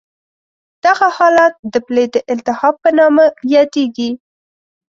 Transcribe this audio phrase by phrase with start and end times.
[0.85, 4.09] دغه حالت د پلې د التهاب په نامه یادېږي.